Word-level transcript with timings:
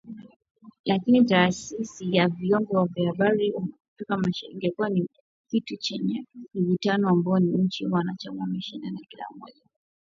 Lakini 0.85 1.25
Taasisi 1.25 2.15
ya 2.15 2.27
Vyombo 2.27 2.85
vya 2.85 3.11
Habari 3.11 3.53
Afrika 3.93 4.17
Mashariki 4.17 4.57
imekuwa 4.65 4.89
ni 4.89 5.07
kitu 5.49 5.77
chenye 5.77 6.25
mvutano, 6.53 7.09
ambapo 7.09 7.39
nchi 7.39 7.85
wanachama 7.87 8.41
wanashindana 8.43 8.99
kila 9.09 9.23
mmoja 9.29 9.37
kuwa 9.37 9.39
mwenyeji 9.39 9.61
wake. 9.61 9.69